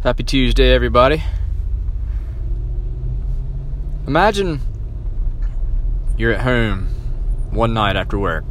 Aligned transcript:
Happy 0.00 0.22
Tuesday, 0.22 0.72
everybody. 0.72 1.24
Imagine 4.06 4.60
you're 6.16 6.30
at 6.30 6.42
home 6.42 6.86
one 7.50 7.74
night 7.74 7.96
after 7.96 8.16
work. 8.16 8.44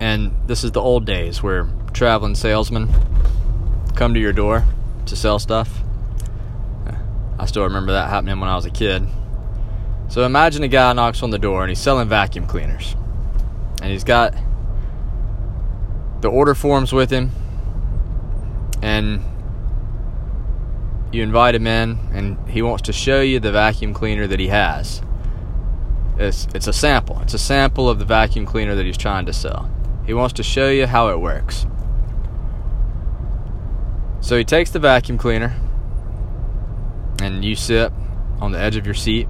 And 0.00 0.32
this 0.46 0.62
is 0.62 0.70
the 0.70 0.80
old 0.80 1.06
days 1.06 1.42
where 1.42 1.68
traveling 1.92 2.36
salesmen 2.36 2.88
come 3.96 4.14
to 4.14 4.20
your 4.20 4.32
door 4.32 4.64
to 5.06 5.16
sell 5.16 5.40
stuff. 5.40 5.80
I 7.40 7.46
still 7.46 7.64
remember 7.64 7.90
that 7.90 8.10
happening 8.10 8.38
when 8.38 8.48
I 8.48 8.54
was 8.54 8.64
a 8.64 8.70
kid. 8.70 9.08
So 10.06 10.22
imagine 10.22 10.62
a 10.62 10.68
guy 10.68 10.92
knocks 10.92 11.24
on 11.24 11.30
the 11.30 11.38
door 11.38 11.62
and 11.62 11.68
he's 11.68 11.80
selling 11.80 12.08
vacuum 12.08 12.46
cleaners. 12.46 12.94
And 13.82 13.90
he's 13.90 14.04
got 14.04 14.36
the 16.20 16.28
order 16.28 16.54
forms 16.54 16.92
with 16.92 17.10
him. 17.10 17.32
And 18.82 19.24
you 21.12 21.22
invite 21.22 21.54
him 21.54 21.66
in 21.66 21.98
and 22.12 22.48
he 22.48 22.62
wants 22.62 22.82
to 22.82 22.92
show 22.92 23.20
you 23.20 23.40
the 23.40 23.52
vacuum 23.52 23.94
cleaner 23.94 24.26
that 24.26 24.40
he 24.40 24.48
has. 24.48 25.02
It's, 26.18 26.46
it's 26.54 26.66
a 26.66 26.72
sample. 26.72 27.20
It's 27.20 27.34
a 27.34 27.38
sample 27.38 27.88
of 27.88 27.98
the 27.98 28.04
vacuum 28.04 28.44
cleaner 28.44 28.74
that 28.74 28.84
he's 28.84 28.98
trying 28.98 29.26
to 29.26 29.32
sell. 29.32 29.70
He 30.06 30.14
wants 30.14 30.34
to 30.34 30.42
show 30.42 30.68
you 30.68 30.86
how 30.86 31.08
it 31.08 31.20
works. 31.20 31.66
So 34.20 34.36
he 34.36 34.44
takes 34.44 34.70
the 34.70 34.78
vacuum 34.78 35.16
cleaner 35.16 35.54
and 37.20 37.44
you 37.44 37.54
sit 37.56 37.92
on 38.40 38.52
the 38.52 38.58
edge 38.58 38.76
of 38.76 38.84
your 38.84 38.94
seat, 38.94 39.28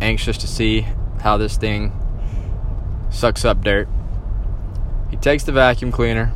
anxious 0.00 0.38
to 0.38 0.46
see 0.46 0.86
how 1.20 1.36
this 1.36 1.56
thing 1.56 1.92
sucks 3.10 3.44
up 3.44 3.62
dirt. 3.62 3.88
He 5.10 5.16
takes 5.16 5.44
the 5.44 5.52
vacuum 5.52 5.92
cleaner, 5.92 6.32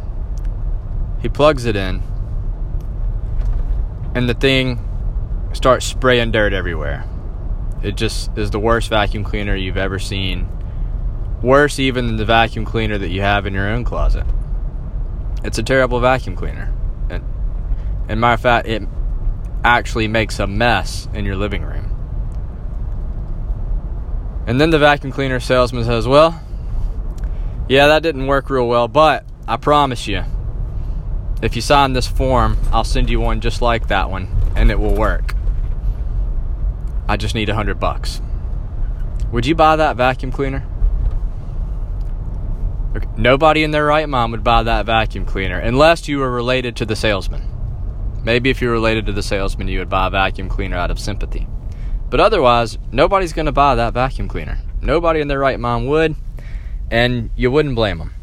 he 1.20 1.28
plugs 1.28 1.64
it 1.64 1.76
in, 1.76 2.02
and 4.14 4.28
the 4.28 4.34
thing 4.34 4.84
starts 5.52 5.86
spraying 5.86 6.32
dirt 6.32 6.52
everywhere. 6.52 7.04
It 7.82 7.96
just 7.96 8.36
is 8.36 8.50
the 8.50 8.58
worst 8.58 8.88
vacuum 8.88 9.24
cleaner 9.24 9.54
you've 9.54 9.76
ever 9.76 9.98
seen. 9.98 10.48
Worse 11.42 11.78
even 11.78 12.06
than 12.06 12.16
the 12.16 12.24
vacuum 12.24 12.64
cleaner 12.64 12.98
that 12.98 13.08
you 13.08 13.20
have 13.20 13.46
in 13.46 13.54
your 13.54 13.68
own 13.68 13.84
closet. 13.84 14.26
It's 15.44 15.58
a 15.58 15.62
terrible 15.62 16.00
vacuum 16.00 16.34
cleaner. 16.34 16.74
And, 17.08 17.24
and 18.08 18.20
matter 18.20 18.34
of 18.34 18.40
fact, 18.40 18.66
it 18.66 18.82
actually 19.62 20.08
makes 20.08 20.38
a 20.38 20.46
mess 20.46 21.08
in 21.14 21.24
your 21.24 21.36
living 21.36 21.62
room. 21.62 21.94
And 24.46 24.60
then 24.60 24.70
the 24.70 24.78
vacuum 24.78 25.12
cleaner 25.12 25.40
salesman 25.40 25.84
says, 25.84 26.08
Well, 26.08 26.40
yeah, 27.68 27.86
that 27.88 28.02
didn't 28.02 28.26
work 28.26 28.50
real 28.50 28.66
well, 28.66 28.88
but 28.88 29.24
I 29.46 29.58
promise 29.58 30.08
you, 30.08 30.24
if 31.42 31.54
you 31.54 31.62
sign 31.62 31.92
this 31.92 32.06
form, 32.06 32.56
I'll 32.72 32.84
send 32.84 33.08
you 33.08 33.20
one 33.20 33.40
just 33.40 33.62
like 33.62 33.88
that 33.88 34.10
one, 34.10 34.28
and 34.56 34.70
it 34.70 34.78
will 34.78 34.94
work. 34.94 35.34
I 37.08 37.16
just 37.16 37.34
need 37.34 37.48
a 37.48 37.54
hundred 37.54 37.78
bucks. 37.80 38.20
Would 39.32 39.46
you 39.46 39.54
buy 39.54 39.76
that 39.76 39.96
vacuum 39.96 40.32
cleaner? 40.32 40.66
Nobody 43.16 43.62
in 43.62 43.70
their 43.70 43.84
right 43.84 44.08
mind 44.08 44.32
would 44.32 44.42
buy 44.42 44.62
that 44.62 44.86
vacuum 44.86 45.24
cleaner 45.24 45.58
unless 45.58 46.08
you 46.08 46.18
were 46.18 46.30
related 46.30 46.76
to 46.76 46.86
the 46.86 46.96
salesman. 46.96 47.42
Maybe 48.24 48.50
if 48.50 48.60
you're 48.60 48.72
related 48.72 49.06
to 49.06 49.12
the 49.12 49.22
salesman, 49.22 49.68
you 49.68 49.78
would 49.78 49.88
buy 49.88 50.08
a 50.08 50.10
vacuum 50.10 50.48
cleaner 50.48 50.76
out 50.76 50.90
of 50.90 50.98
sympathy. 50.98 51.46
But 52.10 52.20
otherwise, 52.20 52.78
nobody's 52.90 53.32
going 53.32 53.46
to 53.46 53.52
buy 53.52 53.74
that 53.74 53.94
vacuum 53.94 54.28
cleaner. 54.28 54.58
Nobody 54.80 55.20
in 55.20 55.28
their 55.28 55.38
right 55.38 55.60
mind 55.60 55.88
would, 55.88 56.16
and 56.90 57.30
you 57.36 57.50
wouldn't 57.50 57.74
blame 57.74 57.98
them. 57.98 58.14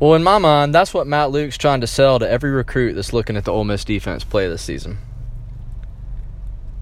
Well, 0.00 0.14
in 0.14 0.22
my 0.22 0.38
mind, 0.38 0.74
that's 0.74 0.94
what 0.94 1.06
Matt 1.06 1.30
Luke's 1.30 1.58
trying 1.58 1.82
to 1.82 1.86
sell 1.86 2.18
to 2.18 2.28
every 2.28 2.50
recruit 2.50 2.94
that's 2.94 3.12
looking 3.12 3.36
at 3.36 3.44
the 3.44 3.52
Ole 3.52 3.64
Miss 3.64 3.84
defense 3.84 4.24
play 4.24 4.48
this 4.48 4.62
season. 4.62 4.96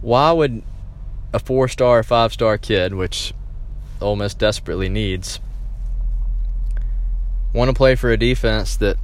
Why 0.00 0.30
would 0.30 0.62
a 1.32 1.40
four 1.40 1.66
star, 1.66 2.04
five 2.04 2.32
star 2.32 2.56
kid, 2.58 2.94
which 2.94 3.34
Ole 4.00 4.14
Miss 4.14 4.34
desperately 4.34 4.88
needs, 4.88 5.40
want 7.52 7.68
to 7.68 7.74
play 7.74 7.96
for 7.96 8.12
a 8.12 8.16
defense 8.16 8.76
that 8.76 8.96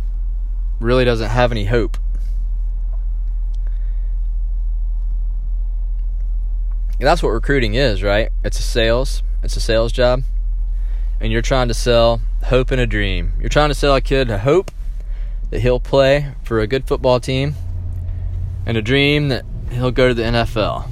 really 0.79 1.05
doesn't 1.05 1.31
have 1.31 1.51
any 1.51 1.65
hope? 1.65 1.97
that's 7.01 7.23
what 7.23 7.31
recruiting 7.31 7.75
is, 7.75 8.03
right? 8.03 8.31
It's 8.43 8.59
a 8.59 8.63
sales, 8.63 9.23
it's 9.43 9.59
a 9.59 9.61
sales 9.61 9.93
job. 9.93 10.23
And 11.21 11.31
you're 11.31 11.43
trying 11.43 11.69
to 11.69 11.75
sell 11.75 12.23
hope 12.45 12.71
and 12.71 12.81
a 12.81 12.87
dream. 12.87 13.33
You're 13.41 13.49
trying 13.49 13.71
to 13.71 13.75
sell 13.75 13.95
a 13.95 14.01
kid 14.01 14.31
a 14.31 14.39
hope 14.39 14.71
that 15.51 15.61
he'll 15.61 15.81
play 15.81 16.35
for 16.43 16.61
a 16.61 16.67
good 16.67 16.87
football 16.87 17.19
team 17.19 17.55
and 18.67 18.77
a 18.77 18.83
dream 18.83 19.29
that 19.29 19.45
he'll 19.71 19.91
go 19.91 20.09
to 20.09 20.15
the 20.15 20.23
NFL. 20.23 20.89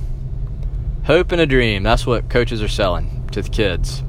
Hope 1.04 1.32
and 1.32 1.40
a 1.40 1.46
dream. 1.46 1.82
That's 1.82 2.06
what 2.06 2.30
coaches 2.30 2.62
are 2.62 2.68
selling 2.68 3.28
to 3.32 3.42
the 3.42 3.50
kids. 3.50 4.02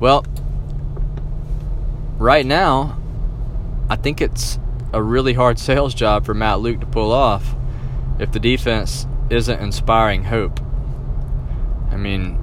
Well, 0.00 0.24
right 2.16 2.46
now, 2.46 2.98
I 3.90 3.96
think 3.96 4.20
it's 4.20 4.58
a 4.92 5.02
really 5.02 5.34
hard 5.34 5.58
sales 5.58 5.94
job 5.94 6.24
for 6.24 6.32
Matt 6.32 6.60
Luke 6.60 6.80
to 6.80 6.86
pull 6.86 7.12
off 7.12 7.54
if 8.18 8.32
the 8.32 8.40
defense 8.40 9.06
isn't 9.28 9.60
inspiring 9.60 10.24
hope. 10.24 10.60
I 11.90 11.96
mean, 11.96 12.38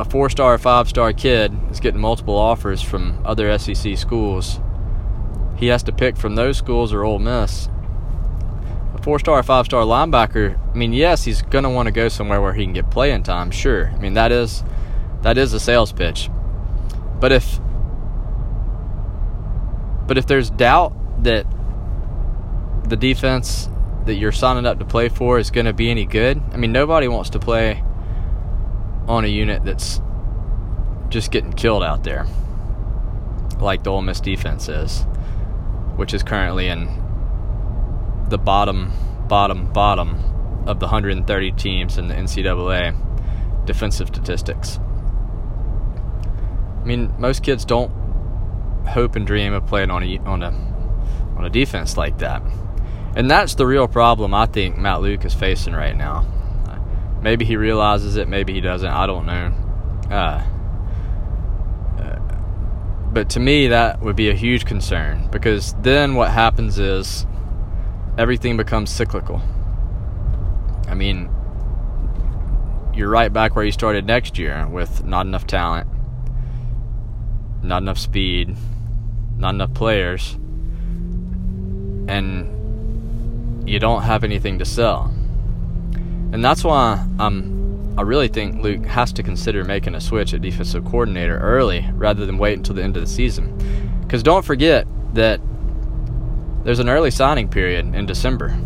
a 0.00 0.04
four 0.04 0.30
star, 0.30 0.56
five 0.56 0.88
star 0.88 1.12
kid 1.12 1.54
is 1.70 1.78
getting 1.78 2.00
multiple 2.00 2.34
offers 2.34 2.80
from 2.80 3.20
other 3.22 3.56
SEC 3.58 3.98
schools. 3.98 4.58
He 5.56 5.66
has 5.66 5.82
to 5.82 5.92
pick 5.92 6.16
from 6.16 6.36
those 6.36 6.56
schools 6.56 6.94
or 6.94 7.04
Ole 7.04 7.18
Miss. 7.18 7.68
A 8.94 9.02
four 9.02 9.18
star, 9.18 9.42
five 9.42 9.66
star 9.66 9.84
linebacker, 9.84 10.58
I 10.70 10.74
mean, 10.74 10.94
yes, 10.94 11.24
he's 11.24 11.42
going 11.42 11.64
to 11.64 11.70
want 11.70 11.86
to 11.86 11.92
go 11.92 12.08
somewhere 12.08 12.40
where 12.40 12.54
he 12.54 12.64
can 12.64 12.72
get 12.72 12.90
playing 12.90 13.24
time, 13.24 13.50
sure. 13.50 13.88
I 13.94 13.98
mean, 13.98 14.14
that 14.14 14.32
is 14.32 14.64
that 15.20 15.36
is 15.36 15.52
a 15.52 15.60
sales 15.60 15.92
pitch. 15.92 16.30
But 17.20 17.30
if 17.30 17.60
but 20.06 20.16
if 20.16 20.26
there's 20.26 20.48
doubt 20.48 20.94
that 21.24 21.46
the 22.88 22.96
defense 22.96 23.68
that 24.06 24.14
you're 24.14 24.32
signing 24.32 24.64
up 24.64 24.78
to 24.78 24.86
play 24.86 25.10
for 25.10 25.38
is 25.38 25.50
going 25.50 25.66
to 25.66 25.74
be 25.74 25.90
any 25.90 26.06
good, 26.06 26.40
I 26.52 26.56
mean, 26.56 26.72
nobody 26.72 27.06
wants 27.06 27.28
to 27.30 27.38
play 27.38 27.84
on 29.10 29.24
a 29.24 29.28
unit 29.28 29.64
that's 29.64 30.00
just 31.08 31.32
getting 31.32 31.52
killed 31.52 31.82
out 31.82 32.04
there, 32.04 32.26
like 33.58 33.82
the 33.82 33.90
Ole 33.90 34.02
Miss 34.02 34.20
defense 34.20 34.68
is, 34.68 35.02
which 35.96 36.14
is 36.14 36.22
currently 36.22 36.68
in 36.68 36.86
the 38.28 38.38
bottom, 38.38 38.92
bottom, 39.28 39.72
bottom 39.72 40.14
of 40.66 40.78
the 40.78 40.86
130 40.86 41.52
teams 41.52 41.98
in 41.98 42.06
the 42.06 42.14
NCAA 42.14 42.96
defensive 43.66 44.06
statistics. 44.06 44.78
I 46.80 46.84
mean, 46.84 47.12
most 47.18 47.42
kids 47.42 47.64
don't 47.64 47.90
hope 48.86 49.16
and 49.16 49.26
dream 49.26 49.52
of 49.52 49.66
playing 49.66 49.90
on 49.90 50.04
a 50.04 50.18
on 50.18 50.44
a 50.44 50.50
on 51.36 51.44
a 51.44 51.50
defense 51.50 51.96
like 51.96 52.18
that, 52.18 52.42
and 53.16 53.28
that's 53.28 53.56
the 53.56 53.66
real 53.66 53.88
problem 53.88 54.32
I 54.32 54.46
think 54.46 54.78
Matt 54.78 55.00
Luke 55.00 55.24
is 55.24 55.34
facing 55.34 55.74
right 55.74 55.96
now. 55.96 56.24
Maybe 57.22 57.44
he 57.44 57.56
realizes 57.56 58.16
it, 58.16 58.28
maybe 58.28 58.52
he 58.52 58.60
doesn't. 58.60 58.88
I 58.88 59.06
don't 59.06 59.26
know. 59.26 59.52
Uh, 60.10 60.42
uh, 62.00 62.18
but 63.12 63.28
to 63.30 63.40
me, 63.40 63.68
that 63.68 64.00
would 64.00 64.16
be 64.16 64.30
a 64.30 64.34
huge 64.34 64.64
concern 64.64 65.28
because 65.30 65.74
then 65.82 66.14
what 66.14 66.30
happens 66.30 66.78
is 66.78 67.26
everything 68.16 68.56
becomes 68.56 68.90
cyclical. 68.90 69.42
I 70.88 70.94
mean, 70.94 71.30
you're 72.94 73.10
right 73.10 73.32
back 73.32 73.54
where 73.54 73.64
you 73.64 73.72
started 73.72 74.06
next 74.06 74.38
year 74.38 74.66
with 74.66 75.04
not 75.04 75.26
enough 75.26 75.46
talent, 75.46 75.88
not 77.62 77.82
enough 77.82 77.98
speed, 77.98 78.56
not 79.36 79.54
enough 79.54 79.72
players, 79.74 80.34
and 82.08 82.58
you 83.68 83.78
don't 83.78 84.02
have 84.02 84.24
anything 84.24 84.58
to 84.58 84.64
sell. 84.64 85.14
And 86.32 86.44
that's 86.44 86.62
why 86.62 87.04
I'm, 87.18 87.98
I 87.98 88.02
really 88.02 88.28
think 88.28 88.62
Luke 88.62 88.86
has 88.86 89.12
to 89.14 89.22
consider 89.22 89.64
making 89.64 89.94
a 89.94 90.00
switch 90.00 90.32
at 90.32 90.40
defensive 90.40 90.84
coordinator 90.84 91.38
early 91.38 91.88
rather 91.94 92.24
than 92.24 92.38
wait 92.38 92.56
until 92.56 92.74
the 92.74 92.82
end 92.82 92.96
of 92.96 93.02
the 93.02 93.08
season. 93.08 94.00
Because 94.02 94.22
don't 94.22 94.44
forget 94.44 94.86
that 95.14 95.40
there's 96.64 96.78
an 96.78 96.88
early 96.88 97.10
signing 97.10 97.48
period 97.48 97.94
in 97.94 98.06
December. 98.06 98.56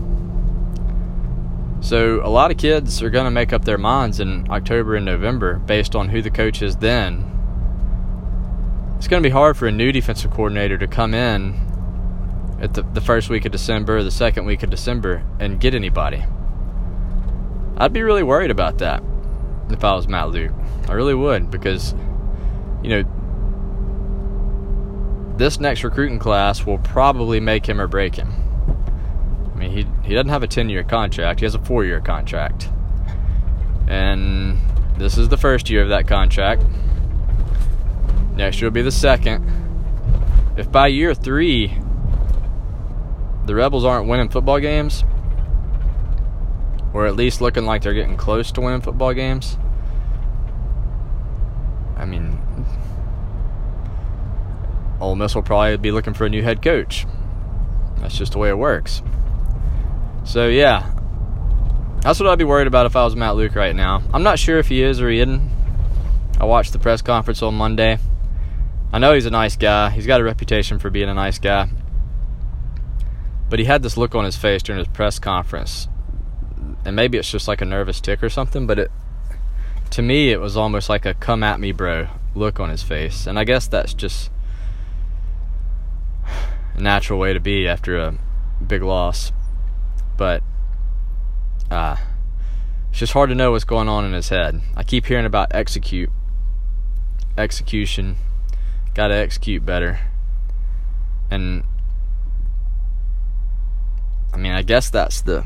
So 1.81 2.21
a 2.25 2.29
lot 2.29 2.51
of 2.51 2.57
kids 2.57 3.03
are 3.03 3.11
going 3.11 3.27
to 3.27 3.31
make 3.31 3.53
up 3.53 3.65
their 3.65 3.79
minds 3.79 4.19
in 4.19 4.51
October 4.51 4.97
and 4.97 5.05
November 5.05 5.57
based 5.57 5.95
on 5.95 6.09
who 6.09 6.23
the 6.23 6.31
coach 6.31 6.63
is 6.63 6.77
then. 6.77 7.31
It's 8.97 9.07
going 9.07 9.23
to 9.23 9.27
be 9.27 9.33
hard 9.33 9.57
for 9.57 9.67
a 9.67 9.73
new 9.73 9.93
defensive 9.93 10.31
coordinator 10.31 10.79
to 10.79 10.87
come 10.87 11.13
in 11.13 11.61
at 12.61 12.73
the, 12.73 12.83
the 12.83 13.01
first 13.03 13.29
week 13.29 13.45
of 13.45 13.53
December, 13.53 14.03
the 14.03 14.11
second 14.11 14.47
week 14.47 14.63
of 14.63 14.71
December, 14.71 15.23
and 15.39 15.61
get 15.61 15.75
anybody. 15.75 16.25
I'd 17.77 17.93
be 17.93 18.03
really 18.03 18.23
worried 18.23 18.51
about 18.51 18.79
that 18.79 19.03
if 19.71 19.83
I 19.85 19.95
was 19.95 20.09
Matt 20.09 20.31
Luke. 20.31 20.53
I 20.89 20.93
really 20.93 21.15
would 21.15 21.51
because, 21.51 21.95
you 22.83 22.91
know, 22.91 23.05
this 25.37 25.59
next 25.59 25.83
recruiting 25.83 26.19
class 26.19 26.65
will 26.65 26.79
probably 26.79 27.41
make 27.41 27.67
him 27.67 27.81
or 27.81 27.89
break 27.89 28.15
him. 28.15 28.33
I 29.53 29.57
mean, 29.57 29.71
he 29.71 29.87
he 30.07 30.15
doesn't 30.15 30.31
have 30.31 30.43
a 30.43 30.49
10-year 30.49 30.85
contract; 30.85 31.41
he 31.41 31.47
has 31.47 31.55
a 31.55 31.59
four-year 31.59 32.01
contract, 32.01 32.69
and 33.89 34.59
this 34.97 35.19
is 35.19 35.29
the 35.29 35.37
first 35.37 35.71
year 35.71 35.83
of 35.83 35.89
that 35.89 36.07
contract. 36.07 36.63
Next 38.35 38.61
year 38.61 38.71
will 38.71 38.75
be 38.75 38.83
the 38.83 38.93
second. 38.93 39.51
If 40.57 40.71
by 40.71 40.89
year 40.89 41.15
three 41.15 41.79
the 43.47 43.55
Rebels 43.55 43.85
aren't 43.85 44.09
winning 44.09 44.29
football 44.29 44.61
games, 44.61 45.05
or 46.95 47.07
at 47.07 47.17
least 47.17 47.43
looking 47.43 47.67
like 47.67 47.83
they're 47.83 47.93
getting 47.93 48.17
close 48.17 48.51
to 48.53 48.63
winning 48.63 48.81
football 48.81 49.13
games, 49.13 49.59
I 51.97 52.07
mean, 52.07 52.39
Ole 55.01 55.17
Miss 55.17 55.35
will 55.35 55.43
probably 55.43 55.77
be 55.77 55.91
looking 55.91 56.15
for 56.15 56.25
a 56.25 56.31
new 56.31 56.43
head 56.43 56.63
coach. 56.63 57.07
That's 57.99 58.17
just 58.17 58.33
the 58.33 58.39
way 58.39 58.49
it 58.49 58.57
works. 58.59 59.03
So, 60.25 60.49
yeah, 60.49 60.91
that's 62.01 62.21
what 62.21 62.29
I'd 62.29 62.39
be 62.39 62.45
worried 62.45 62.67
about 62.67 62.87
if 62.87 62.97
I 62.97 63.05
was 63.05 63.17
Matt 63.17 63.37
Luke 63.37 63.55
right 63.55 63.75
now. 63.75 64.03
I'm 64.13 64.23
not 64.23 64.39
sure 64.39 64.59
if 64.59 64.69
he 64.69 64.83
is 64.83 65.01
or 65.01 65.11
he 65.11 65.21
isn't. 65.21 65.51
I 66.39 66.45
watched 66.45 66.73
the 66.73 66.79
press 66.79 67.03
conference 67.03 67.43
on 67.43 67.55
Monday. 67.55 67.99
I 68.93 68.99
know 68.99 69.15
he's 69.15 69.27
a 69.27 69.31
nice 69.31 69.57
guy. 69.57 69.91
He's 69.91 70.07
got 70.07 70.21
a 70.21 70.25
reputation 70.25 70.79
for 70.79 70.91
being 70.91 71.09
a 71.09 71.15
nice 71.15 71.39
guy. 71.39 71.69
But 73.51 73.59
he 73.59 73.65
had 73.65 73.83
this 73.83 73.97
look 73.97 74.15
on 74.15 74.25
his 74.25 74.37
face 74.37 74.63
during 74.63 74.79
his 74.79 74.89
press 74.89 75.19
conference. 75.19 75.89
And 76.85 76.95
maybe 76.95 77.19
it's 77.19 77.31
just 77.31 77.49
like 77.49 77.61
a 77.61 77.65
nervous 77.65 78.01
tic 78.01 78.23
or 78.23 78.29
something, 78.29 78.67
but 78.67 78.79
it 78.79 78.91
to 79.91 80.03
me 80.03 80.31
it 80.31 80.41
was 80.41 80.57
almost 80.57 80.89
like 80.89 81.07
a 81.07 81.15
come 81.15 81.43
at 81.43 81.61
me 81.61 81.71
bro 81.71 82.09
look 82.35 82.61
on 82.61 82.69
his 82.69 82.83
face. 82.83 83.27
And 83.27 83.39
I 83.39 83.45
guess 83.45 83.67
that's 83.67 83.95
just 83.95 84.31
a 86.75 86.81
natural 86.81 87.19
way 87.19 87.33
to 87.33 87.41
be 87.41 87.67
after 87.69 87.97
a 87.97 88.19
big 88.67 88.83
loss. 88.83 89.33
But 90.17 90.43
uh, 91.71 91.97
it's 92.91 92.99
just 92.99 93.13
hard 93.13 93.31
to 93.31 93.35
know 93.35 93.53
what's 93.53 93.65
going 93.65 93.89
on 93.89 94.05
in 94.05 94.13
his 94.13 94.29
head. 94.29 94.61
I 94.77 94.83
keep 94.83 95.07
hearing 95.07 95.27
about 95.27 95.55
execute, 95.55 96.11
execution, 97.39 98.17
got 98.95 99.09
to 99.09 99.15
execute 99.15 99.65
better. 99.65 100.01
And 101.31 101.65
I 104.33 104.37
mean, 104.37 104.53
I 104.53 104.63
guess 104.63 104.91
that's 104.91 105.23
the 105.23 105.45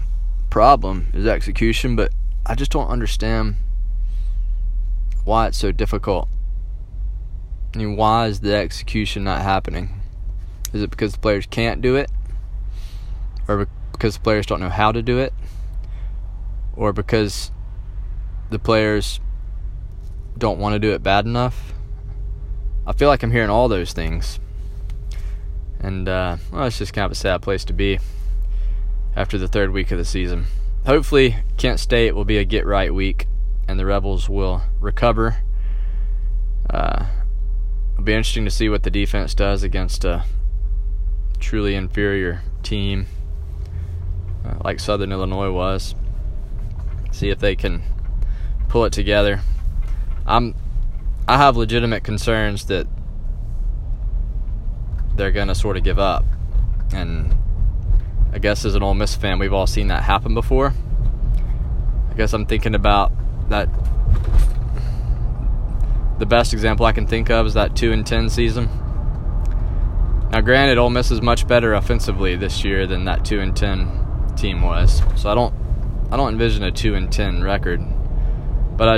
problem 0.51 1.09
is 1.15 1.27
execution, 1.27 1.97
but 1.97 2.13
I 2.47 2.55
just 2.55 2.71
don't 2.71 2.89
understand 2.89 3.57
why 5.25 5.47
it's 5.47 5.59
so 5.59 5.73
difficult. 5.73 6.29
I 7.75 7.79
mean, 7.79 7.97
why 7.97 8.27
is 8.27 8.41
the 8.41 8.55
execution 8.55 9.25
not 9.25 9.43
happening? 9.43 10.01
Is 10.73 10.83
it 10.83 10.91
because 10.91 11.13
the 11.13 11.19
players 11.19 11.47
can't 11.47 11.83
do 11.83 11.97
it? 11.97 12.11
Or 13.47 13.69
because 13.93 14.15
the 14.15 14.21
players 14.21 14.47
don't 14.47 14.61
know 14.61 14.71
how 14.71 14.93
to 14.93 15.03
do 15.03 15.19
it? 15.19 15.33
Or 16.75 16.93
because 16.93 17.51
the 18.51 18.59
players 18.59 19.21
don't 20.37 20.59
want 20.59 20.75
to 20.75 20.79
do 20.79 20.93
it 20.93 21.03
bad 21.03 21.27
enough? 21.27 21.73
I 22.87 22.93
feel 22.95 23.09
like 23.09 23.23
I'm 23.23 23.33
hearing 23.33 23.51
all 23.51 23.69
those 23.69 23.93
things. 23.93 24.41
And, 25.81 26.09
uh, 26.09 26.39
well, 26.51 26.65
it's 26.65 26.79
just 26.79 26.93
kind 26.93 27.05
of 27.05 27.13
a 27.13 27.15
sad 27.15 27.43
place 27.43 27.65
to 27.67 27.73
be 27.73 27.99
after 29.19 29.37
the 29.37 29.49
third 29.49 29.73
week 29.73 29.91
of 29.91 29.99
the 29.99 30.05
season. 30.05 30.47
Hopefully, 30.87 31.35
Kent 31.57 31.81
State 31.81 32.15
will 32.15 32.25
be 32.25 32.39
a 32.39 32.45
get 32.45 32.65
right 32.65 32.95
week 32.95 33.27
and 33.67 33.77
the 33.77 33.85
Rebels 33.85 34.29
will 34.29 34.63
recover. 34.79 35.39
Uh, 36.71 37.07
it'll 37.95 38.05
be 38.05 38.13
interesting 38.13 38.45
to 38.45 38.51
see 38.51 38.69
what 38.69 38.85
the 38.85 38.93
defense 38.93 39.35
does 39.35 39.65
against 39.65 40.05
a 40.05 40.25
truly 41.41 41.75
inferior 41.75 42.43
team 42.63 43.07
uh, 44.47 44.55
like 44.63 44.79
Southern 44.79 45.11
Illinois 45.11 45.51
was. 45.51 45.97
See 47.11 47.29
if 47.29 47.41
they 47.41 47.57
can 47.57 47.83
pull 48.69 48.85
it 48.85 48.93
together. 48.93 49.41
I'm 50.27 50.55
I 51.27 51.39
have 51.39 51.57
legitimate 51.57 52.05
concerns 52.05 52.67
that 52.67 52.87
they're 55.17 55.33
going 55.33 55.49
to 55.49 55.57
sort 55.57 55.77
of 55.77 55.83
give 55.83 55.99
up. 55.99 56.25
And 56.93 57.35
I 58.39 58.41
guess 58.41 58.65
as 58.65 58.77
an 58.77 58.83
Ole 58.85 58.95
Miss 58.95 59.17
fan, 59.17 59.41
we've 59.41 59.53
all 59.53 59.67
seen 59.67 59.89
that 59.89 60.05
happen 60.05 60.33
before. 60.33 60.73
I 62.11 62.15
guess 62.15 62.33
I'm 62.33 62.47
thinking 62.47 62.77
about 62.77 63.11
that. 63.51 63.69
The 66.19 66.27
best 66.27 66.53
example 66.53 66.87
I 66.87 66.93
can 66.93 67.07
think 67.07 67.31
of 67.31 67.47
is 67.47 67.55
that 67.55 67.77
2 67.77 67.93
and 67.93 68.07
10 68.07 68.29
season 68.31 68.69
now, 70.31 70.43
granted, 70.43 70.77
Ole 70.77 70.91
Miss 70.91 71.11
is 71.11 71.23
much 71.23 71.49
better 71.49 71.73
offensively 71.73 72.37
this 72.37 72.63
year 72.63 72.87
than 72.87 73.07
that 73.07 73.25
two 73.25 73.41
and 73.41 73.57
ten 73.57 74.35
team 74.37 74.61
was, 74.61 75.03
so 75.17 75.31
I 75.31 75.35
don't, 75.35 75.55
I 76.11 76.19
don't 76.19 76.35
envision 76.35 76.63
a 76.65 76.71
two 76.71 76.95
and 76.95 77.11
ten 77.11 77.43
record. 77.43 77.83
But 78.77 78.89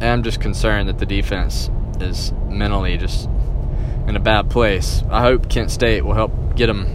I 0.00 0.06
am 0.06 0.22
just 0.22 0.40
concerned 0.40 0.88
that 0.88 0.98
the 0.98 1.06
defense 1.06 1.68
is 2.00 2.32
mentally 2.48 2.96
just 2.96 3.28
in 4.06 4.14
a 4.14 4.20
bad 4.20 4.50
place. 4.50 5.02
I 5.10 5.22
hope 5.22 5.50
Kent 5.50 5.72
State 5.72 6.04
will 6.04 6.14
help 6.14 6.54
get 6.54 6.68
them, 6.68 6.86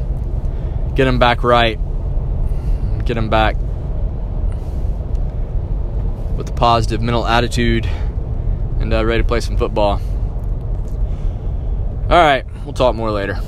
get 0.97 1.05
them 1.05 1.19
back 1.19 1.43
right, 1.43 1.77
get 3.05 3.13
them 3.13 3.29
back 3.29 3.55
with 6.35 6.49
a 6.49 6.53
positive 6.53 7.03
mental 7.03 7.23
attitude 7.23 7.85
and 8.79 8.91
uh, 8.91 9.05
ready 9.05 9.21
to 9.21 9.27
play 9.27 9.39
some 9.39 9.55
football. 9.57 10.01
All 12.09 12.17
right, 12.17 12.45
we'll 12.65 12.73
talk 12.73 12.95
more 12.95 13.11
later. 13.11 13.39